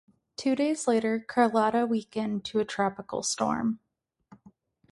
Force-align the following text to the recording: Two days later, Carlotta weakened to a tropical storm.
Two 0.35 0.55
days 0.55 0.87
later, 0.87 1.19
Carlotta 1.19 1.85
weakened 1.85 2.43
to 2.45 2.59
a 2.59 2.65
tropical 2.65 3.21
storm. 3.21 3.77